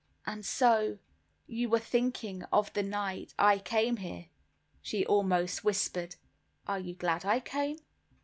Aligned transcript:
"And 0.25 0.43
so 0.43 0.97
you 1.45 1.69
were 1.69 1.77
thinking 1.77 2.41
of 2.45 2.73
the 2.73 2.81
night 2.81 3.35
I 3.37 3.59
came 3.59 3.97
here?" 3.97 4.29
she 4.81 5.05
almost 5.05 5.63
whispered. 5.63 6.15
"Are 6.65 6.79
you 6.79 6.95
glad 6.95 7.23
I 7.23 7.39
came?" 7.39 7.77